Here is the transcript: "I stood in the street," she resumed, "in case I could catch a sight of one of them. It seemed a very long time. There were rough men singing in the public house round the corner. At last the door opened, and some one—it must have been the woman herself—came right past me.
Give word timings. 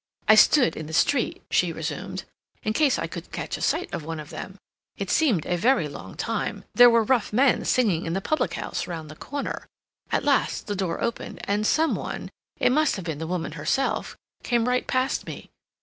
"I 0.27 0.33
stood 0.33 0.75
in 0.75 0.87
the 0.87 0.93
street," 0.93 1.43
she 1.51 1.71
resumed, 1.71 2.23
"in 2.63 2.73
case 2.73 2.97
I 2.97 3.05
could 3.05 3.31
catch 3.31 3.55
a 3.55 3.61
sight 3.61 3.93
of 3.93 4.03
one 4.03 4.19
of 4.19 4.31
them. 4.31 4.57
It 4.97 5.11
seemed 5.11 5.45
a 5.45 5.55
very 5.57 5.87
long 5.87 6.15
time. 6.17 6.63
There 6.73 6.89
were 6.89 7.03
rough 7.03 7.31
men 7.31 7.65
singing 7.65 8.07
in 8.07 8.13
the 8.13 8.19
public 8.19 8.55
house 8.55 8.87
round 8.87 9.11
the 9.11 9.15
corner. 9.15 9.67
At 10.11 10.25
last 10.25 10.65
the 10.65 10.75
door 10.75 11.03
opened, 11.03 11.41
and 11.43 11.67
some 11.67 11.93
one—it 11.93 12.71
must 12.71 12.95
have 12.95 13.05
been 13.05 13.19
the 13.19 13.27
woman 13.27 13.51
herself—came 13.51 14.67
right 14.67 14.87
past 14.87 15.27
me. 15.27 15.51